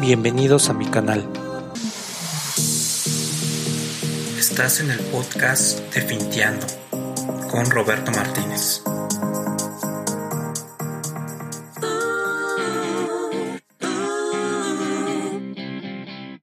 [0.00, 1.28] Bienvenidos a mi canal.
[4.38, 6.66] Estás en el podcast de Finteando
[7.50, 8.82] con Roberto Martínez.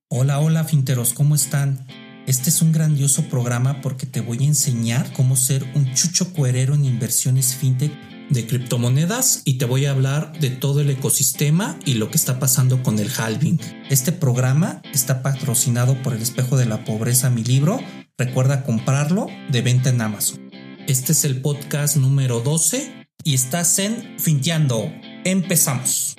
[0.10, 1.88] Hola, hola finteros, ¿cómo están?
[2.26, 6.74] Este es un grandioso programa porque te voy a enseñar cómo ser un chucho cuerero
[6.74, 11.96] en inversiones fintech de criptomonedas y te voy a hablar de todo el ecosistema y
[11.96, 13.60] lo que está pasando con el halving.
[13.90, 17.80] Este programa está patrocinado por el espejo de la pobreza, mi libro.
[18.18, 20.50] Recuerda comprarlo de venta en Amazon.
[20.88, 24.92] Este es el podcast número 12 y estás en Finteando.
[25.24, 26.16] Empezamos.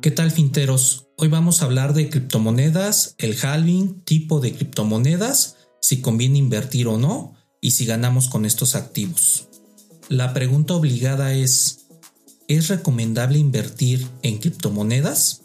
[0.00, 1.08] ¿Qué tal finteros?
[1.16, 6.98] Hoy vamos a hablar de criptomonedas, el halving, tipo de criptomonedas, si conviene invertir o
[6.98, 9.48] no y si ganamos con estos activos.
[10.10, 11.86] La pregunta obligada es,
[12.48, 15.42] ¿es recomendable invertir en criptomonedas?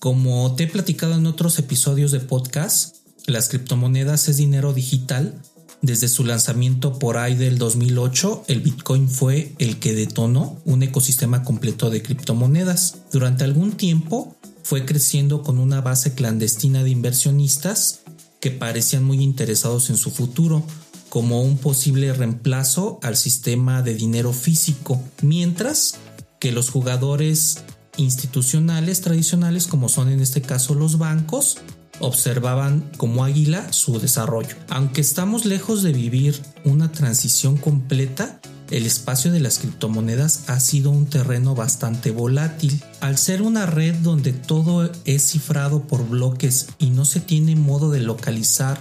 [0.00, 5.40] Como te he platicado en otros episodios de podcast, las criptomonedas es dinero digital.
[5.82, 11.44] Desde su lanzamiento por ahí del 2008, el Bitcoin fue el que detonó un ecosistema
[11.44, 13.02] completo de criptomonedas.
[13.12, 18.00] Durante algún tiempo fue creciendo con una base clandestina de inversionistas
[18.40, 20.64] que parecían muy interesados en su futuro,
[21.08, 25.96] como un posible reemplazo al sistema de dinero físico, mientras
[26.38, 27.64] que los jugadores
[27.96, 31.58] institucionales tradicionales, como son en este caso los bancos,
[32.00, 34.56] observaban como águila su desarrollo.
[34.68, 40.90] Aunque estamos lejos de vivir una transición completa, el espacio de las criptomonedas ha sido
[40.90, 42.82] un terreno bastante volátil.
[43.00, 47.90] Al ser una red donde todo es cifrado por bloques y no se tiene modo
[47.90, 48.78] de localizar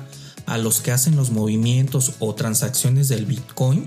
[0.48, 3.86] a los que hacen los movimientos o transacciones del Bitcoin,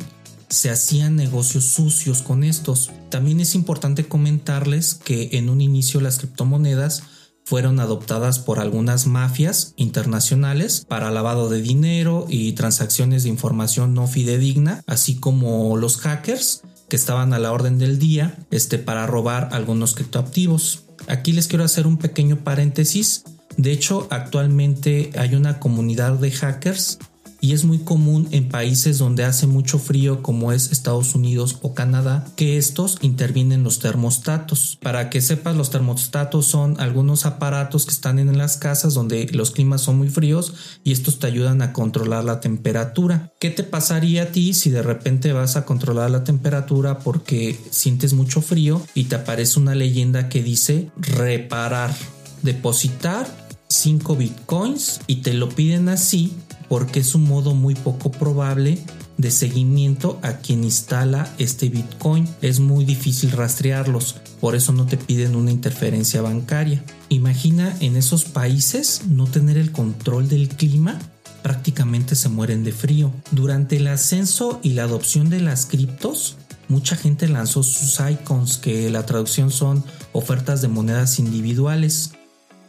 [0.48, 2.90] se hacían negocios sucios con estos.
[3.08, 7.04] También es importante comentarles que en un inicio las criptomonedas
[7.44, 14.06] fueron adoptadas por algunas mafias internacionales para lavado de dinero y transacciones de información no
[14.06, 19.48] fidedigna, así como los hackers que estaban a la orden del día este, para robar
[19.52, 20.84] algunos criptoactivos.
[21.08, 23.24] Aquí les quiero hacer un pequeño paréntesis
[23.62, 26.98] de hecho, actualmente hay una comunidad de hackers
[27.42, 31.74] y es muy común en países donde hace mucho frío como es Estados Unidos o
[31.74, 34.78] Canadá que estos intervienen los termostatos.
[34.82, 39.50] Para que sepas, los termostatos son algunos aparatos que están en las casas donde los
[39.50, 40.54] climas son muy fríos
[40.84, 43.32] y estos te ayudan a controlar la temperatura.
[43.40, 48.12] ¿Qué te pasaría a ti si de repente vas a controlar la temperatura porque sientes
[48.12, 51.94] mucho frío y te aparece una leyenda que dice reparar?
[52.42, 53.26] depositar
[53.70, 56.34] 5 bitcoins y te lo piden así
[56.68, 58.78] porque es un modo muy poco probable
[59.16, 62.28] de seguimiento a quien instala este bitcoin.
[62.42, 66.84] Es muy difícil rastrearlos, por eso no te piden una interferencia bancaria.
[67.08, 70.98] Imagina en esos países no tener el control del clima
[71.42, 73.12] prácticamente se mueren de frío.
[73.30, 76.36] Durante el ascenso y la adopción de las criptos,
[76.68, 79.82] mucha gente lanzó sus icons, que la traducción son
[80.12, 82.12] ofertas de monedas individuales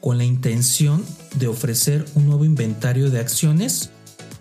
[0.01, 3.91] con la intención de ofrecer un nuevo inventario de acciones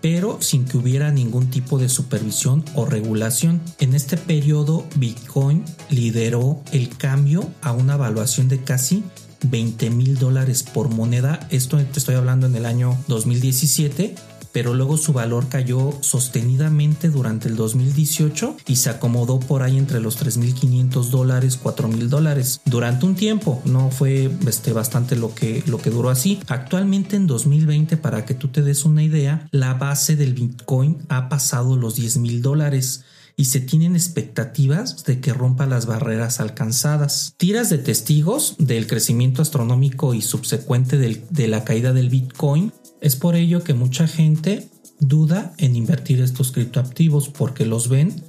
[0.01, 3.61] pero sin que hubiera ningún tipo de supervisión o regulación.
[3.79, 9.03] En este periodo, Bitcoin lideró el cambio a una evaluación de casi
[9.43, 11.47] 20 mil dólares por moneda.
[11.51, 14.15] Esto te estoy hablando en el año 2017
[14.51, 19.99] pero luego su valor cayó sostenidamente durante el 2018 y se acomodó por ahí entre
[19.99, 23.61] los 3.500 dólares, 4.000 dólares durante un tiempo.
[23.65, 26.39] No fue este, bastante lo que, lo que duró así.
[26.47, 31.29] Actualmente en 2020, para que tú te des una idea, la base del Bitcoin ha
[31.29, 33.03] pasado los 10.000 dólares
[33.35, 37.33] y se tienen expectativas de que rompa las barreras alcanzadas.
[37.37, 43.35] Tiras de testigos del crecimiento astronómico y subsecuente de la caída del Bitcoin es por
[43.35, 44.69] ello que mucha gente
[44.99, 48.23] duda en invertir estos criptoactivos porque los ven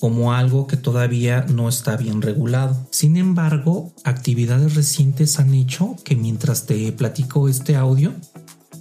[0.00, 2.86] como algo que todavía no está bien regulado.
[2.90, 8.12] Sin embargo, actividades recientes han hecho que mientras te platico este audio,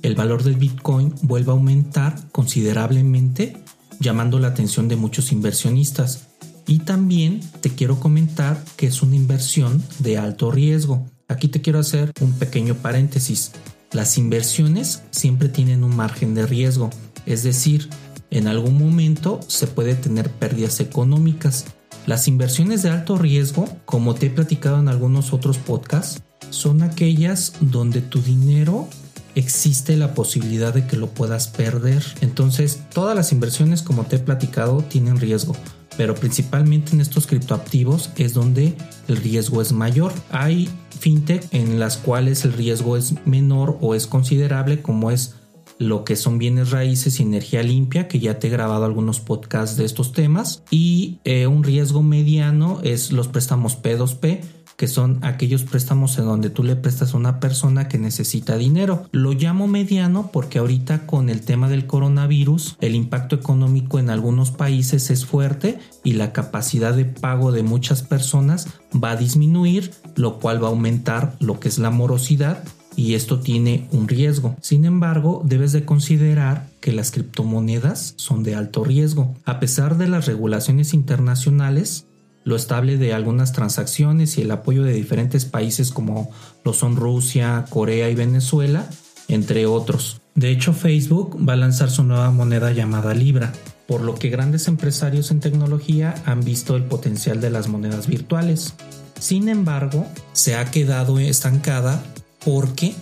[0.01, 3.57] el valor del Bitcoin vuelva a aumentar considerablemente,
[4.00, 6.27] llamando la atención de muchos inversionistas.
[6.68, 11.06] Y también te quiero comentar que es una inversión de alto riesgo.
[11.27, 13.51] Aquí te quiero hacer un pequeño paréntesis.
[13.94, 16.90] Las inversiones siempre tienen un margen de riesgo,
[17.28, 17.90] es decir,
[18.31, 21.66] en algún momento se puede tener pérdidas económicas.
[22.07, 27.54] Las inversiones de alto riesgo, como te he platicado en algunos otros podcasts, son aquellas
[27.62, 28.90] donde tu dinero
[29.36, 32.04] existe la posibilidad de que lo puedas perder.
[32.22, 35.56] Entonces, todas las inversiones, como te he platicado, tienen riesgo.
[35.98, 38.75] Pero principalmente en estos criptoactivos es donde
[39.07, 40.13] el riesgo es mayor.
[40.31, 40.69] Hay
[41.00, 45.36] fintech en las cuales el riesgo es menor o es considerable como es
[45.80, 49.75] lo que son bienes raíces y energía limpia, que ya te he grabado algunos podcasts
[49.75, 54.42] de estos temas, y eh, un riesgo mediano es los préstamos P2P,
[54.77, 59.07] que son aquellos préstamos en donde tú le prestas a una persona que necesita dinero.
[59.11, 64.51] Lo llamo mediano porque ahorita con el tema del coronavirus el impacto económico en algunos
[64.51, 70.39] países es fuerte y la capacidad de pago de muchas personas va a disminuir, lo
[70.39, 72.63] cual va a aumentar lo que es la morosidad
[72.95, 74.55] y esto tiene un riesgo.
[74.61, 79.35] Sin embargo, debes de considerar que las criptomonedas son de alto riesgo.
[79.45, 82.05] A pesar de las regulaciones internacionales,
[82.44, 86.31] lo estable de algunas transacciones y el apoyo de diferentes países como
[86.63, 88.88] lo son Rusia, Corea y Venezuela,
[89.28, 90.22] entre otros.
[90.36, 93.54] De hecho, Facebook va a lanzar su nueva moneda llamada Libra,
[93.88, 98.74] por lo que grandes empresarios en tecnología han visto el potencial de las monedas virtuales.
[99.19, 102.04] Sin embargo, se ha quedado estancada
[102.44, 102.95] porque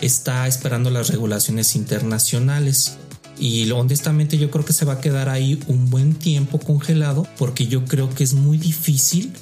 [0.00, 2.98] está esperando las regulaciones internacionales.
[3.38, 7.66] Y honestamente yo creo que se va a quedar ahí un buen tiempo congelado porque
[7.66, 9.32] yo creo que es muy difícil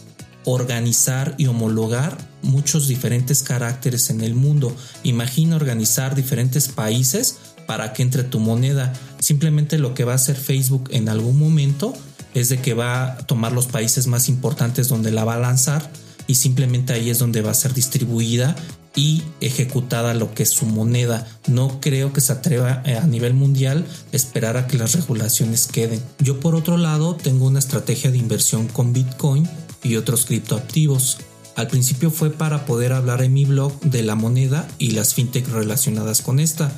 [0.45, 4.75] organizar y homologar muchos diferentes caracteres en el mundo.
[5.03, 8.93] Imagina organizar diferentes países para que entre tu moneda.
[9.19, 11.93] Simplemente lo que va a hacer Facebook en algún momento
[12.35, 15.91] es de que va a tomar los países más importantes donde la va a lanzar
[16.27, 18.55] y simplemente ahí es donde va a ser distribuida
[18.97, 21.29] y ejecutada lo que es su moneda.
[21.47, 26.03] No creo que se atreva eh, a nivel mundial esperar a que las regulaciones queden.
[26.19, 29.49] Yo por otro lado tengo una estrategia de inversión con Bitcoin
[29.85, 31.19] y otros criptoactivos.
[31.55, 35.49] Al principio fue para poder hablar en mi blog de la moneda y las fintech
[35.49, 36.73] relacionadas con esta.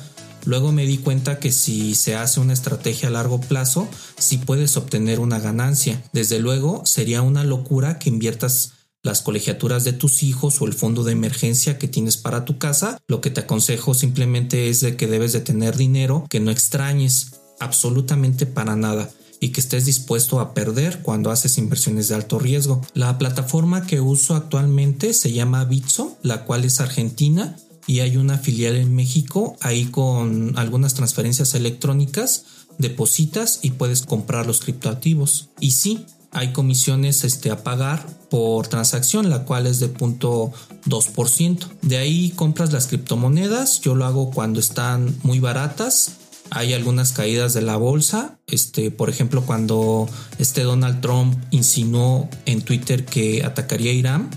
[0.45, 3.87] Luego me di cuenta que si se hace una estrategia a largo plazo,
[4.17, 6.01] sí puedes obtener una ganancia.
[6.13, 8.73] Desde luego sería una locura que inviertas
[9.09, 12.99] las colegiaturas de tus hijos o el fondo de emergencia que tienes para tu casa,
[13.07, 17.31] lo que te aconsejo simplemente es de que debes de tener dinero que no extrañes
[17.59, 19.09] absolutamente para nada
[19.39, 22.81] y que estés dispuesto a perder cuando haces inversiones de alto riesgo.
[22.93, 27.57] La plataforma que uso actualmente se llama Bitso, la cual es argentina
[27.87, 32.45] y hay una filial en México ahí con algunas transferencias electrónicas,
[32.77, 35.49] depositas y puedes comprar los criptoactivos.
[35.59, 41.67] Y sí, hay comisiones este, a pagar por transacción, la cual es de 0.2%.
[41.81, 46.13] De ahí compras las criptomonedas, yo lo hago cuando están muy baratas.
[46.51, 50.09] Hay algunas caídas de la bolsa, este, por ejemplo, cuando
[50.39, 54.29] este Donald Trump insinuó en Twitter que atacaría a Irán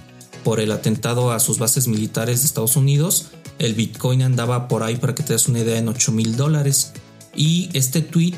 [0.45, 3.29] por el atentado a sus bases militares de Estados Unidos,
[3.59, 6.93] el Bitcoin andaba por ahí para que te des una idea en 8 mil dólares.
[7.35, 8.35] Y este tweet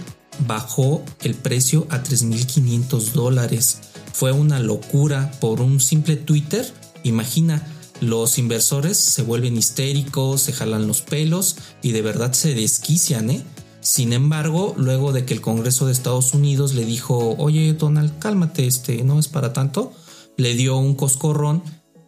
[0.46, 3.78] bajó el precio a 3.500 dólares.
[4.12, 6.72] Fue una locura por un simple Twitter.
[7.02, 7.66] Imagina,
[8.00, 13.42] los inversores se vuelven histéricos, se jalan los pelos y de verdad se desquician, ¿eh?
[13.80, 18.66] Sin embargo, luego de que el Congreso de Estados Unidos le dijo, oye Donald, cálmate,
[18.66, 19.92] este no es para tanto,
[20.38, 21.62] le dio un coscorrón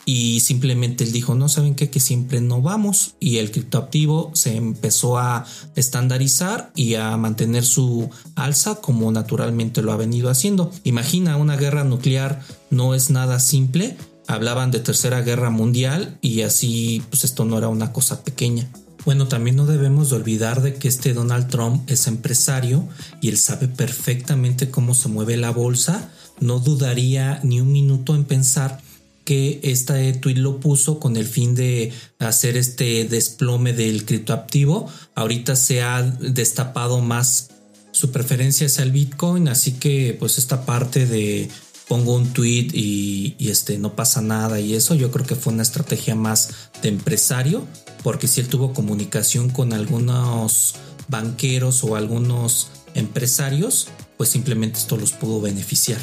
[0.09, 4.57] y simplemente él dijo, no saben qué, que siempre no vamos y el criptoactivo se
[4.57, 5.45] empezó a
[5.75, 10.71] estandarizar y a mantener su alza como naturalmente lo ha venido haciendo.
[10.85, 13.97] Imagina una guerra nuclear no es nada simple,
[14.29, 18.71] hablaban de tercera guerra mundial y así pues esto no era una cosa pequeña.
[19.05, 22.89] Bueno, también no debemos de olvidar de que este Donald Trump es empresario
[23.21, 26.11] y él sabe perfectamente cómo se mueve la bolsa.
[26.41, 28.81] No dudaría ni un minuto en pensar
[29.27, 34.89] que este tweet lo puso con el fin de hacer este desplome del criptoactivo.
[35.17, 37.51] Ahorita se ha destapado más
[37.91, 41.51] su preferencia hacia el Bitcoin, así que pues esta parte de
[41.89, 45.53] pongo un tweet y, y, este no pasa nada y eso yo creo que fue
[45.53, 47.67] una estrategia más de empresario
[48.03, 50.75] porque si él tuvo comunicación con algunos
[51.09, 56.01] banqueros o algunos empresarios pues simplemente esto los pudo beneficiar.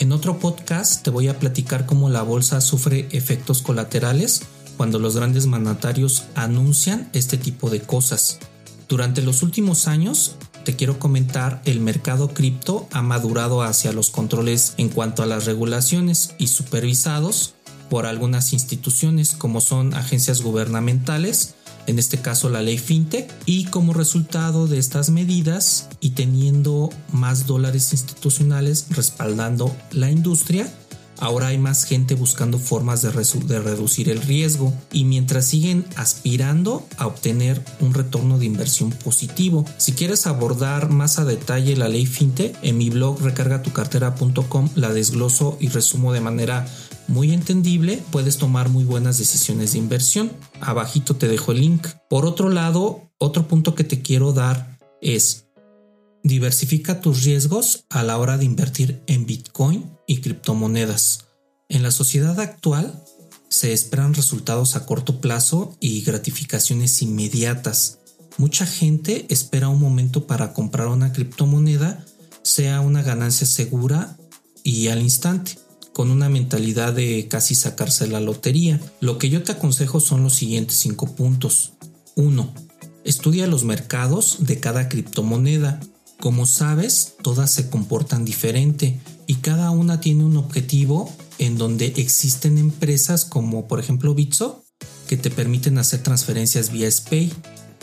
[0.00, 4.42] En otro podcast te voy a platicar cómo la bolsa sufre efectos colaterales
[4.76, 8.38] cuando los grandes mandatarios anuncian este tipo de cosas.
[8.88, 14.74] Durante los últimos años, te quiero comentar, el mercado cripto ha madurado hacia los controles
[14.76, 17.54] en cuanto a las regulaciones y supervisados
[17.90, 21.56] por algunas instituciones como son agencias gubernamentales,
[21.88, 27.46] en este caso la ley FinTech, y como resultado de estas medidas y teniendo más
[27.46, 30.70] dólares institucionales respaldando la industria,
[31.18, 37.06] ahora hay más gente buscando formas de, reducir el riesgo y mientras siguen aspirando a
[37.06, 39.64] obtener un retorno de inversión positivo.
[39.78, 45.56] Si quieres abordar más a detalle la ley FinTech, en mi blog recargatucartera.com la desgloso
[45.58, 46.66] y resumo de manera
[47.08, 50.30] muy entendible, puedes tomar muy buenas decisiones de inversión.
[50.60, 51.88] Abajito te dejo el link.
[52.08, 55.46] Por otro lado, otro punto que te quiero dar es
[56.22, 61.24] diversifica tus riesgos a la hora de invertir en Bitcoin y criptomonedas.
[61.70, 63.02] En la sociedad actual
[63.48, 68.00] se esperan resultados a corto plazo y gratificaciones inmediatas.
[68.36, 72.04] Mucha gente espera un momento para comprar una criptomoneda,
[72.42, 74.18] sea una ganancia segura
[74.62, 75.58] y al instante,
[75.92, 78.80] con una mentalidad de casi sacarse la lotería.
[79.00, 81.72] Lo que yo te aconsejo son los siguientes cinco puntos.
[82.14, 82.52] 1.
[83.04, 85.80] Estudia los mercados de cada criptomoneda.
[86.20, 92.58] Como sabes, todas se comportan diferente y cada una tiene un objetivo en donde existen
[92.58, 94.64] empresas como por ejemplo Bitso
[95.06, 97.32] que te permiten hacer transferencias vía SPAY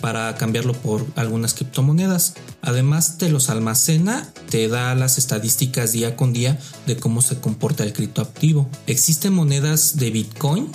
[0.06, 2.36] para cambiarlo por algunas criptomonedas.
[2.62, 7.84] Además te los almacena, te da las estadísticas día con día de cómo se comporta
[7.84, 8.70] el criptoactivo.
[8.86, 10.68] Existen monedas de Bitcoin,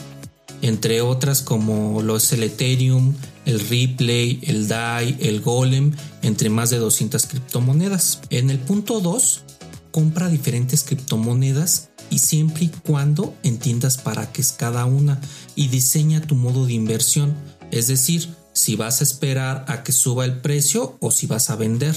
[0.62, 6.70] entre otras como lo es el Ethereum, el Replay, el DAI, el Golem, entre más
[6.70, 8.22] de 200 criptomonedas.
[8.30, 9.44] En el punto 2
[9.92, 15.20] compra diferentes criptomonedas y siempre y cuando entiendas para qué es cada una
[15.54, 17.36] y diseña tu modo de inversión,
[17.70, 21.56] es decir, si vas a esperar a que suba el precio o si vas a
[21.56, 21.96] vender.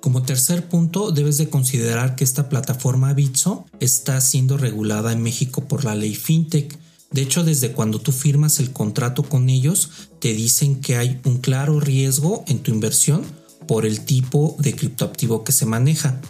[0.00, 5.68] Como tercer punto, debes de considerar que esta plataforma Bitso está siendo regulada en México
[5.68, 6.78] por la ley FinTech.
[7.10, 9.90] De hecho, desde cuando tú firmas el contrato con ellos,
[10.20, 13.24] te dicen que hay un claro riesgo en tu inversión
[13.66, 16.20] por el tipo de criptoactivo que se maneja.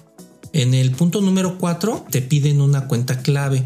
[0.52, 3.64] En el punto número 4 te piden una cuenta clave,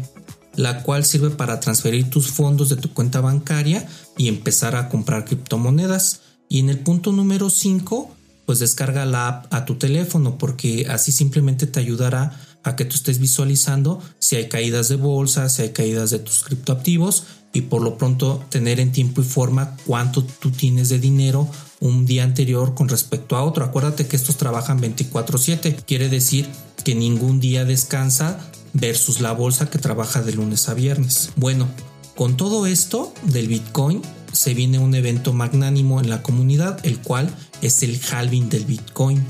[0.55, 5.25] la cual sirve para transferir tus fondos de tu cuenta bancaria y empezar a comprar
[5.25, 6.21] criptomonedas.
[6.49, 11.11] Y en el punto número 5, pues descarga la app a tu teléfono porque así
[11.11, 15.69] simplemente te ayudará a que tú estés visualizando si hay caídas de bolsa, si hay
[15.69, 20.51] caídas de tus criptoactivos y por lo pronto tener en tiempo y forma cuánto tú
[20.51, 21.47] tienes de dinero
[21.79, 23.63] un día anterior con respecto a otro.
[23.63, 26.49] Acuérdate que estos trabajan 24/7, quiere decir
[26.83, 28.39] que ningún día descansa
[28.73, 31.31] versus la bolsa que trabaja de lunes a viernes.
[31.35, 31.67] Bueno,
[32.15, 37.33] con todo esto del Bitcoin se viene un evento magnánimo en la comunidad, el cual
[37.61, 39.23] es el halving del Bitcoin.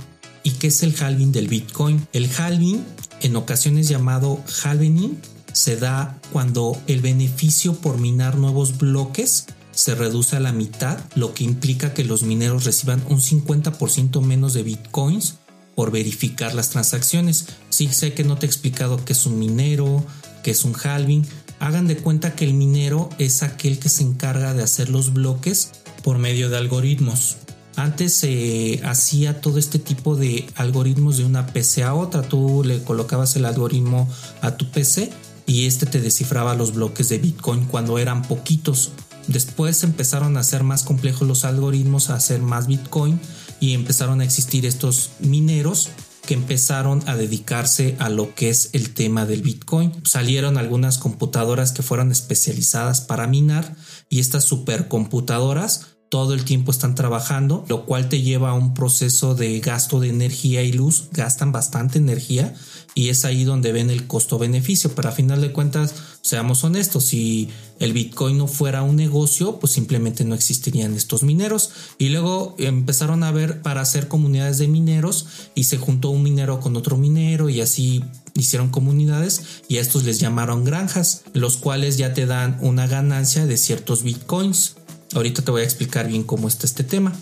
[0.43, 2.07] ¿Y qué es el halving del Bitcoin?
[2.13, 2.83] El halving,
[3.21, 5.17] en ocasiones llamado halvening,
[5.53, 11.33] se da cuando el beneficio por minar nuevos bloques se reduce a la mitad, lo
[11.33, 15.35] que implica que los mineros reciban un 50% menos de bitcoins
[15.75, 17.47] por verificar las transacciones.
[17.69, 20.05] Sí sé que no te he explicado qué es un minero,
[20.43, 21.25] qué es un halving.
[21.59, 25.71] Hagan de cuenta que el minero es aquel que se encarga de hacer los bloques
[26.03, 27.37] por medio de algoritmos.
[27.75, 32.21] Antes se hacía todo este tipo de algoritmos de una PC a otra.
[32.21, 34.09] Tú le colocabas el algoritmo
[34.41, 35.11] a tu PC
[35.45, 38.91] y este te descifraba los bloques de Bitcoin cuando eran poquitos.
[39.27, 43.19] Después empezaron a ser más complejos los algoritmos, a hacer más Bitcoin
[43.59, 45.89] y empezaron a existir estos mineros
[46.25, 49.91] que empezaron a dedicarse a lo que es el tema del Bitcoin.
[50.03, 53.75] Salieron algunas computadoras que fueron especializadas para minar
[54.09, 59.35] y estas supercomputadoras todo el tiempo están trabajando, lo cual te lleva a un proceso
[59.35, 62.53] de gasto de energía y luz, gastan bastante energía
[62.93, 65.93] y es ahí donde ven el costo-beneficio, pero a final de cuentas,
[66.25, 71.69] seamos honestos, si el Bitcoin no fuera un negocio, pues simplemente no existirían estos mineros
[71.99, 76.59] y luego empezaron a ver para hacer comunidades de mineros y se juntó un minero
[76.59, 78.03] con otro minero y así
[78.33, 83.45] hicieron comunidades y a estos les llamaron granjas, los cuales ya te dan una ganancia
[83.45, 84.77] de ciertos bitcoins.
[85.13, 87.13] Ahorita te voy a explicar bien cómo está este tema.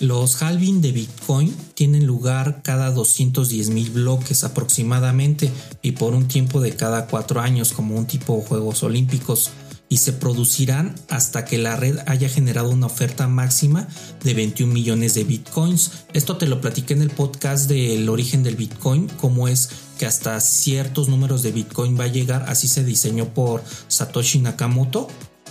[0.00, 5.50] Los halving de Bitcoin tienen lugar cada 210 mil bloques aproximadamente
[5.82, 9.50] y por un tiempo de cada cuatro años como un tipo de Juegos Olímpicos
[9.88, 13.88] y se producirán hasta que la red haya generado una oferta máxima
[14.22, 15.90] de 21 millones de bitcoins.
[16.12, 20.38] Esto te lo platiqué en el podcast del origen del bitcoin, cómo es que hasta
[20.40, 25.08] ciertos números de bitcoin va a llegar, así se diseñó por Satoshi Nakamoto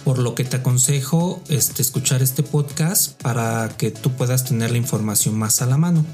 [0.07, 4.77] por lo que te aconsejo este, escuchar este podcast para que tú puedas tener la
[4.77, 6.05] información más a la mano.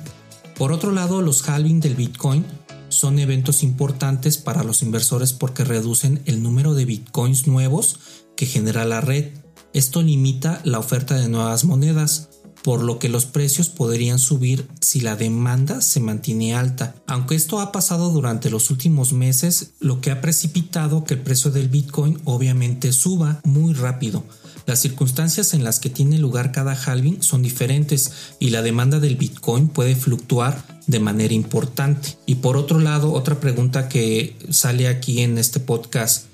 [0.58, 2.44] Por otro lado, los halving del Bitcoin
[2.90, 8.00] son eventos importantes para los inversores porque reducen el número de Bitcoins nuevos
[8.36, 9.34] que genera la red.
[9.74, 12.30] Esto limita la oferta de nuevas monedas.
[12.64, 16.96] Por lo que los precios podrían subir si la demanda se mantiene alta.
[17.08, 21.52] Aunque esto ha pasado durante los últimos meses, lo que ha precipitado que el precio
[21.52, 24.24] del Bitcoin obviamente suba muy rápido.
[24.66, 29.18] Las circunstancias en las que tiene lugar cada halving son diferentes y la demanda del
[29.18, 32.18] Bitcoin puede fluctuar de manera importante.
[32.26, 36.28] Y por otro lado, otra pregunta que sale aquí en este podcast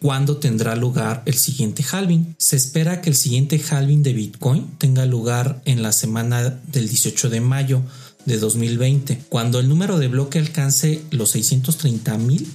[0.00, 2.34] cuándo tendrá lugar el siguiente halving.
[2.38, 7.30] Se espera que el siguiente halving de Bitcoin tenga lugar en la semana del 18
[7.30, 7.82] de mayo
[8.24, 12.52] de 2020, cuando el número de bloque alcance los 630 mil,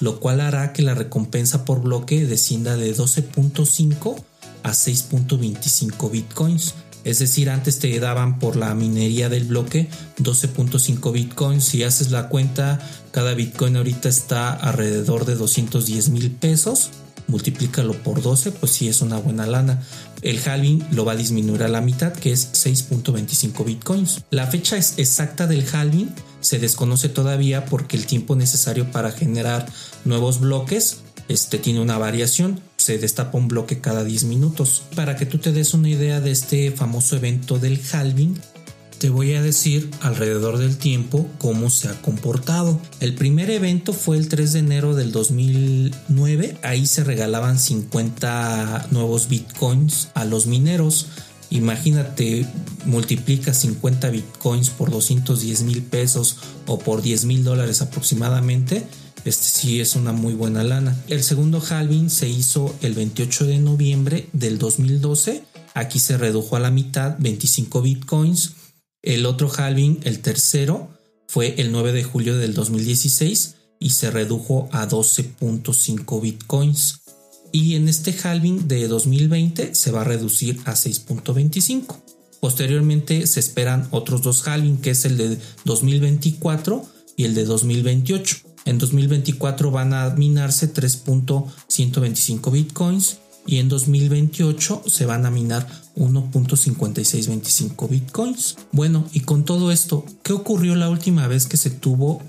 [0.00, 4.22] lo cual hará que la recompensa por bloque descienda de 12.5
[4.62, 6.74] a 6.25 bitcoins.
[7.04, 11.64] Es decir, antes te daban por la minería del bloque 12.5 bitcoins.
[11.64, 12.80] Si haces la cuenta,
[13.10, 16.90] cada bitcoin ahorita está alrededor de 210 mil pesos.
[17.26, 19.82] Multiplícalo por 12, pues sí es una buena lana.
[20.20, 24.22] El halving lo va a disminuir a la mitad, que es 6.25 bitcoins.
[24.30, 29.66] La fecha exacta del halving se desconoce todavía porque el tiempo necesario para generar
[30.04, 34.82] nuevos bloques este tiene una variación, se destapa un bloque cada 10 minutos.
[34.94, 38.38] Para que tú te des una idea de este famoso evento del halving,
[38.98, 42.78] te voy a decir alrededor del tiempo cómo se ha comportado.
[43.00, 49.28] El primer evento fue el 3 de enero del 2009, ahí se regalaban 50 nuevos
[49.28, 51.06] bitcoins a los mineros.
[51.48, 52.46] Imagínate,
[52.84, 56.36] multiplica 50 bitcoins por 210 mil pesos
[56.66, 58.86] o por 10 mil dólares aproximadamente
[59.24, 60.96] este sí es una muy buena lana.
[61.08, 65.42] El segundo halving se hizo el 28 de noviembre del 2012.
[65.72, 68.52] Aquí se redujo a la mitad, 25 bitcoins.
[69.02, 70.90] El otro halving, el tercero,
[71.26, 77.00] fue el 9 de julio del 2016 y se redujo a 12.5 bitcoins.
[77.50, 81.96] Y en este halving de 2020 se va a reducir a 6.25.
[82.40, 86.84] Posteriormente se esperan otros dos halving, que es el de 2024
[87.16, 88.53] y el de 2028.
[88.64, 97.88] En 2024 van a minarse 3.125 bitcoins y en 2028 se van a minar 1.5625
[97.88, 98.56] bitcoins.
[98.72, 102.22] Bueno, y con todo esto, ¿qué ocurrió la última vez que se tuvo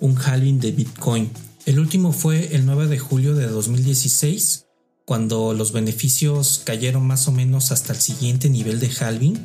[0.00, 1.30] un halving de bitcoin?
[1.66, 4.64] El último fue el 9 de julio de 2016,
[5.04, 9.38] cuando los beneficios cayeron más o menos hasta el siguiente nivel de halving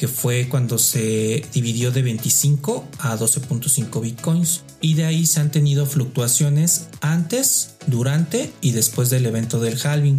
[0.00, 5.50] que fue cuando se dividió de 25 a 12.5 bitcoins y de ahí se han
[5.50, 10.16] tenido fluctuaciones antes, durante y después del evento del halving.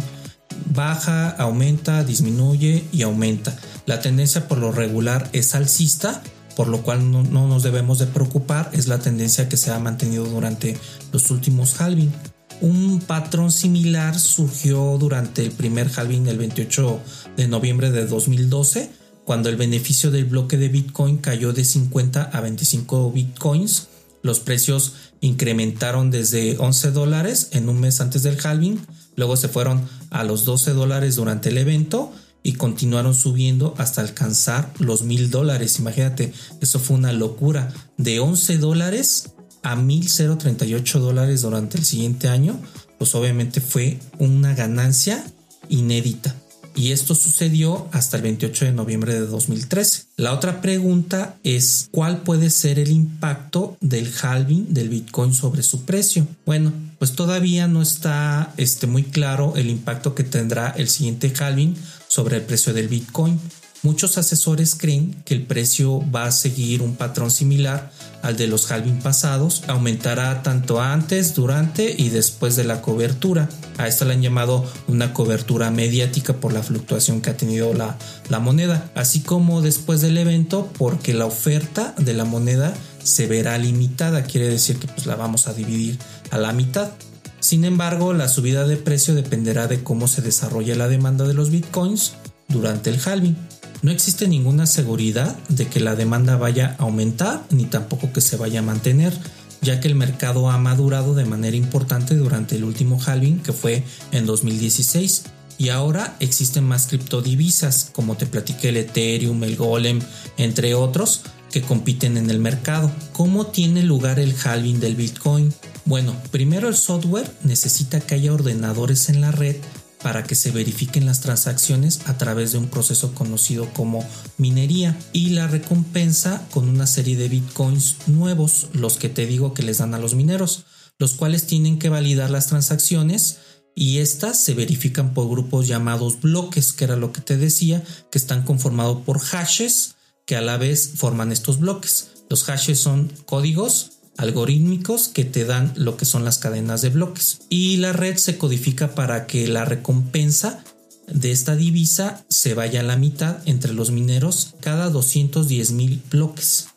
[0.72, 3.58] Baja, aumenta, disminuye y aumenta.
[3.84, 6.22] La tendencia por lo regular es alcista,
[6.54, 10.26] por lo cual no, nos debemos de preocupar, es la tendencia que se ha mantenido
[10.26, 10.76] durante
[11.10, 12.12] los últimos halving.
[12.60, 17.00] Un patrón similar surgió durante el primer halving el 28
[17.36, 22.40] de noviembre de 2012 cuando el beneficio del bloque de Bitcoin cayó de 50 a
[22.40, 23.88] 25 Bitcoins,
[24.22, 28.80] los precios incrementaron desde 11 dólares en un mes antes del halving,
[29.16, 34.72] luego se fueron a los 12 dólares durante el evento y continuaron subiendo hasta alcanzar
[34.78, 35.78] los mil dólares.
[35.78, 37.72] Imagínate, eso fue una locura.
[37.98, 42.60] De 11 dólares a 1038 dólares durante el siguiente año,
[42.98, 45.24] pues obviamente fue una ganancia
[45.68, 46.34] inédita
[46.74, 50.04] y esto sucedió hasta el 28 de noviembre de 2013.
[50.16, 55.82] La otra pregunta es cuál puede ser el impacto del halving del Bitcoin sobre su
[55.82, 56.26] precio.
[56.46, 61.76] Bueno, pues todavía no está este, muy claro el impacto que tendrá el siguiente halving
[62.08, 63.38] sobre el precio del Bitcoin.
[63.84, 67.90] Muchos asesores creen que el precio va a seguir un patrón similar
[68.22, 73.48] al de los halving pasados, aumentará tanto antes, durante y después de la cobertura.
[73.78, 77.98] A esto le han llamado una cobertura mediática por la fluctuación que ha tenido la,
[78.28, 83.58] la moneda, así como después del evento porque la oferta de la moneda se verá
[83.58, 85.98] limitada, quiere decir que pues la vamos a dividir
[86.30, 86.92] a la mitad.
[87.40, 91.50] Sin embargo, la subida de precio dependerá de cómo se desarrolle la demanda de los
[91.50, 92.12] bitcoins
[92.46, 93.36] durante el halving.
[93.82, 98.36] No existe ninguna seguridad de que la demanda vaya a aumentar ni tampoco que se
[98.36, 99.12] vaya a mantener,
[99.60, 103.82] ya que el mercado ha madurado de manera importante durante el último halving que fue
[104.12, 105.24] en 2016
[105.58, 110.00] y ahora existen más criptodivisas como te platiqué el Ethereum, el Golem,
[110.36, 112.90] entre otros que compiten en el mercado.
[113.12, 115.52] ¿Cómo tiene lugar el halving del Bitcoin?
[115.84, 119.56] Bueno, primero el software necesita que haya ordenadores en la red
[120.02, 125.30] para que se verifiquen las transacciones a través de un proceso conocido como minería y
[125.30, 129.94] la recompensa con una serie de bitcoins nuevos, los que te digo que les dan
[129.94, 130.64] a los mineros,
[130.98, 133.38] los cuales tienen que validar las transacciones
[133.74, 138.18] y estas se verifican por grupos llamados bloques, que era lo que te decía, que
[138.18, 139.94] están conformados por hashes
[140.26, 142.08] que a la vez forman estos bloques.
[142.28, 147.40] Los hashes son códigos algorítmicos que te dan lo que son las cadenas de bloques.
[147.48, 150.62] Y la red se codifica para que la recompensa
[151.06, 156.68] de esta divisa se vaya a la mitad entre los mineros cada 210 mil bloques.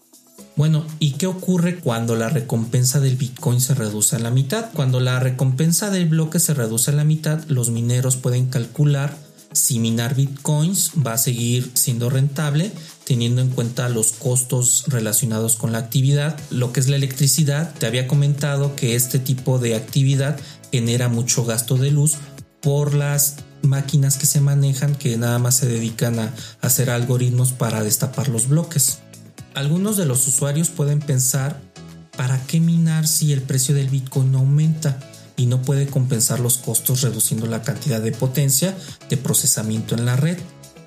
[0.56, 4.72] Bueno, ¿y qué ocurre cuando la recompensa del Bitcoin se reduce a la mitad?
[4.74, 9.18] Cuando la recompensa del bloque se reduce a la mitad, los mineros pueden calcular
[9.52, 12.72] si minar Bitcoins va a seguir siendo rentable
[13.06, 16.38] teniendo en cuenta los costos relacionados con la actividad.
[16.50, 20.38] Lo que es la electricidad, te había comentado que este tipo de actividad
[20.72, 22.16] genera mucho gasto de luz
[22.62, 27.84] por las máquinas que se manejan que nada más se dedican a hacer algoritmos para
[27.84, 29.00] destapar los bloques.
[29.54, 31.62] Algunos de los usuarios pueden pensar,
[32.18, 35.00] ¿para qué minar si el precio del Bitcoin aumenta
[35.38, 38.76] y no puede compensar los costos reduciendo la cantidad de potencia
[39.10, 40.38] de procesamiento en la red?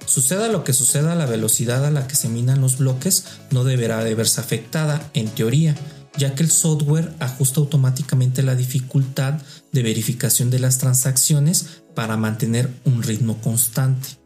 [0.06, 4.02] Suceda lo que suceda, la velocidad a la que se minan los bloques no deberá
[4.02, 5.76] de verse afectada, en teoría,
[6.16, 9.34] ya que el software ajusta automáticamente la dificultad
[9.70, 14.18] de verificación de las transacciones para mantener un ritmo constante.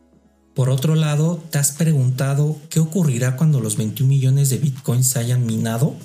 [0.54, 5.18] Por otro lado, ¿te has preguntado qué ocurrirá cuando los 21 millones de bitcoins se
[5.18, 5.96] hayan minado?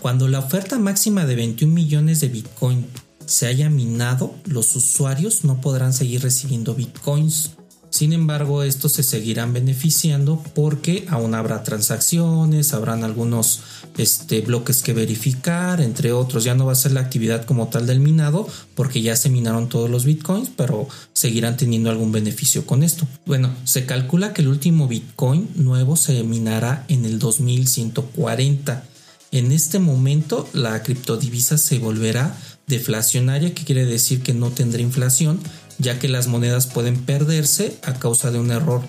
[0.00, 2.86] Cuando la oferta máxima de 21 millones de bitcoin
[3.26, 7.52] se haya minado, los usuarios no podrán seguir recibiendo bitcoins.
[7.92, 13.60] Sin embargo, estos se seguirán beneficiando porque aún habrá transacciones, habrán algunos
[13.98, 16.42] este, bloques que verificar, entre otros.
[16.42, 19.68] Ya no va a ser la actividad como tal del minado porque ya se minaron
[19.68, 23.06] todos los bitcoins, pero seguirán teniendo algún beneficio con esto.
[23.26, 28.84] Bueno, se calcula que el último bitcoin nuevo se minará en el 2140.
[29.32, 35.40] En este momento la criptodivisa se volverá deflacionaria, que quiere decir que no tendrá inflación,
[35.78, 38.82] ya que las monedas pueden perderse a causa de un error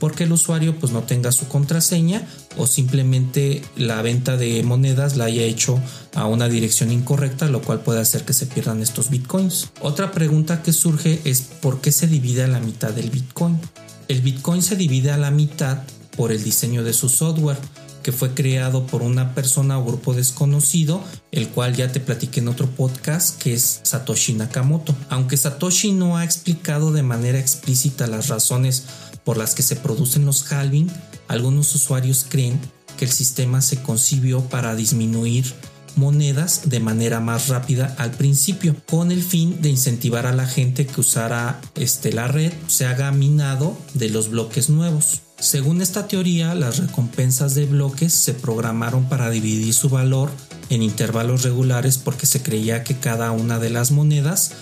[0.00, 5.26] porque el usuario pues no tenga su contraseña o simplemente la venta de monedas la
[5.26, 5.78] haya hecho
[6.14, 9.68] a una dirección incorrecta, lo cual puede hacer que se pierdan estos bitcoins.
[9.80, 13.60] Otra pregunta que surge es ¿por qué se divide a la mitad del bitcoin?
[14.08, 15.82] El bitcoin se divide a la mitad
[16.16, 17.58] por el diseño de su software
[18.02, 22.48] que fue creado por una persona o grupo desconocido, el cual ya te platiqué en
[22.48, 24.94] otro podcast, que es Satoshi Nakamoto.
[25.08, 28.84] Aunque Satoshi no ha explicado de manera explícita las razones
[29.24, 30.90] por las que se producen los halving,
[31.28, 32.58] algunos usuarios creen
[32.96, 35.54] que el sistema se concibió para disminuir
[35.96, 40.86] monedas de manera más rápida al principio, con el fin de incentivar a la gente
[40.86, 45.22] que usara este, la red se haga minado de los bloques nuevos.
[45.40, 50.30] Según esta teoría, las recompensas de bloques se programaron para dividir su valor
[50.68, 54.52] en intervalos regulares porque se creía que cada una de las monedas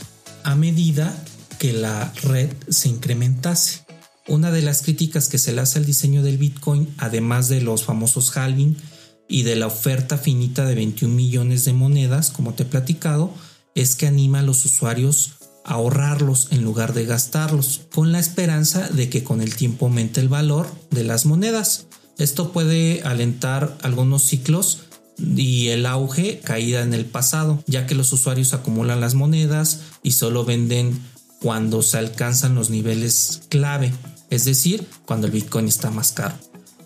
[0.45, 1.21] a medida
[1.59, 3.81] que la red se incrementase.
[4.29, 7.83] Una de las críticas que se le hace al diseño del Bitcoin, además de los
[7.83, 8.77] famosos halving
[9.29, 13.35] y de la oferta finita de 21 millones de monedas, como te he platicado,
[13.75, 15.33] es que anima a los usuarios
[15.69, 20.29] ahorrarlos en lugar de gastarlos, con la esperanza de que con el tiempo aumente el
[20.29, 21.87] valor de las monedas.
[22.17, 24.81] Esto puede alentar algunos ciclos
[25.19, 30.13] y el auge caída en el pasado, ya que los usuarios acumulan las monedas y
[30.13, 30.99] solo venden
[31.41, 33.93] cuando se alcanzan los niveles clave,
[34.31, 36.35] es decir, cuando el Bitcoin está más caro.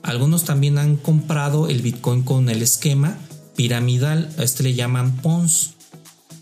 [0.03, 3.16] Algunos también han comprado el Bitcoin con el esquema
[3.55, 5.75] piramidal, a este le llaman PONS,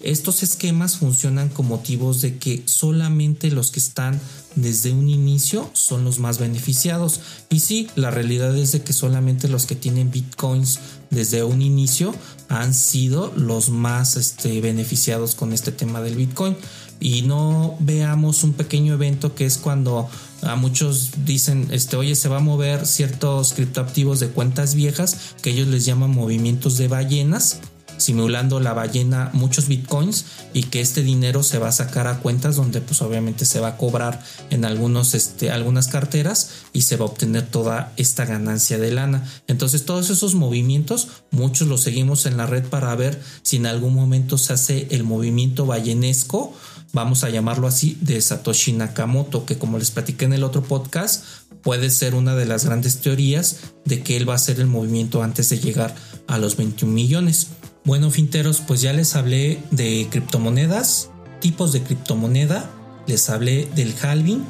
[0.03, 4.19] estos esquemas funcionan con motivos de que solamente los que están
[4.55, 7.21] desde un inicio son los más beneficiados.
[7.51, 10.79] Y sí, la realidad es de que solamente los que tienen bitcoins
[11.11, 12.15] desde un inicio
[12.49, 16.57] han sido los más este, beneficiados con este tema del bitcoin.
[16.99, 20.09] Y no veamos un pequeño evento que es cuando
[20.43, 25.51] a muchos dicen, este, oye, se va a mover ciertos criptoactivos de cuentas viejas que
[25.51, 27.61] ellos les llaman movimientos de ballenas
[28.01, 32.57] simulando la ballena muchos bitcoins y que este dinero se va a sacar a cuentas
[32.57, 37.05] donde pues obviamente se va a cobrar en algunos este algunas carteras y se va
[37.05, 39.25] a obtener toda esta ganancia de lana.
[39.47, 43.95] Entonces todos esos movimientos muchos los seguimos en la red para ver si en algún
[43.95, 46.55] momento se hace el movimiento ballenesco
[46.93, 51.25] vamos a llamarlo así, de Satoshi Nakamoto, que como les platiqué en el otro podcast,
[51.63, 55.23] puede ser una de las grandes teorías de que él va a hacer el movimiento
[55.23, 55.95] antes de llegar
[56.27, 57.49] a los 21 millones.
[57.85, 62.71] Bueno, finteros, pues ya les hablé de criptomonedas, tipos de criptomoneda,
[63.07, 64.45] les hablé del halving,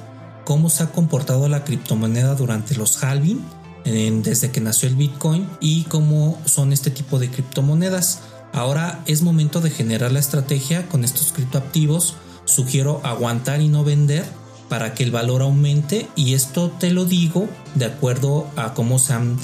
[0.45, 3.41] cómo se ha comportado la criptomoneda durante los halving,
[3.85, 8.21] desde que nació el Bitcoin y cómo son este tipo de criptomonedas.
[8.53, 14.25] Ahora es momento de generar la estrategia con estos criptoactivos sugiero aguantar y no vender
[14.69, 19.13] para que el valor aumente y esto te lo digo de acuerdo a cómo se
[19.13, 19.39] han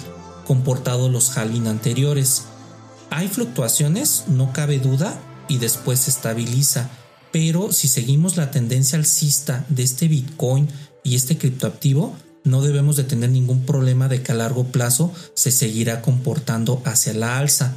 [0.46, 2.46] comportado los halving anteriores.
[3.10, 6.90] Hay fluctuaciones, no cabe duda, y después se estabiliza,
[7.32, 10.68] pero si seguimos la tendencia alcista de este Bitcoin
[11.04, 15.50] y este criptoactivo, no debemos de tener ningún problema de que a largo plazo se
[15.50, 17.74] seguirá comportando hacia la alza.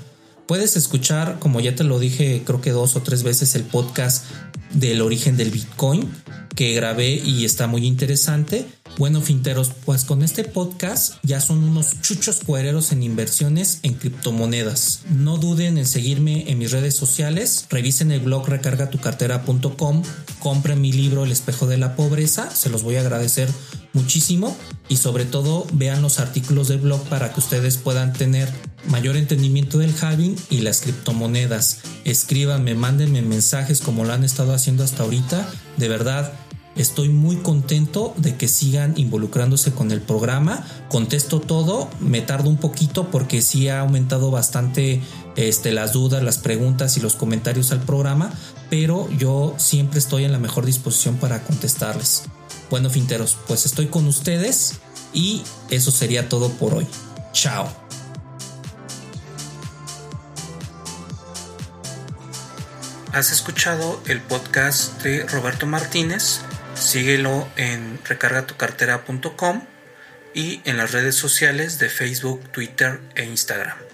[0.47, 4.25] Puedes escuchar, como ya te lo dije, creo que dos o tres veces el podcast
[4.73, 6.09] del origen del Bitcoin
[6.55, 8.65] que grabé y está muy interesante.
[8.97, 15.01] Bueno, finteros, pues con este podcast ya son unos chuchos cuereros en inversiones en criptomonedas.
[15.09, 20.03] No duden en seguirme en mis redes sociales, revisen el blog recargatucartera.com,
[20.39, 23.49] compren mi libro El espejo de la pobreza, se los voy a agradecer
[23.93, 24.55] muchísimo
[24.87, 28.49] y sobre todo vean los artículos del blog para que ustedes puedan tener
[28.87, 31.79] mayor entendimiento del halving y las criptomonedas.
[32.05, 35.49] Escríbanme, mándenme mensajes como lo han estado haciendo hasta ahorita.
[35.77, 36.33] De verdad,
[36.75, 40.65] estoy muy contento de que sigan involucrándose con el programa.
[40.89, 45.01] Contesto todo, me tardo un poquito porque sí ha aumentado bastante
[45.35, 48.31] este, las dudas, las preguntas y los comentarios al programa,
[48.69, 52.23] pero yo siempre estoy en la mejor disposición para contestarles.
[52.69, 54.79] Bueno, finteros, pues estoy con ustedes
[55.13, 56.87] y eso sería todo por hoy.
[57.33, 57.69] Chao.
[63.11, 66.41] Has escuchado el podcast de Roberto Martínez.
[66.89, 69.61] Síguelo en recargatucartera.com
[70.33, 73.88] y en las redes sociales de Facebook, Twitter e Instagram.